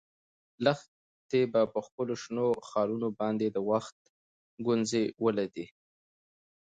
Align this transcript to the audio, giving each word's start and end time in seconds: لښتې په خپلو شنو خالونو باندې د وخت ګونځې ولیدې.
لښتې 0.65 1.41
په 1.73 1.79
خپلو 1.87 2.13
شنو 2.23 2.47
خالونو 2.69 3.07
باندې 3.19 3.47
د 3.51 3.57
وخت 3.71 3.97
ګونځې 4.65 5.03
ولیدې. 5.23 5.65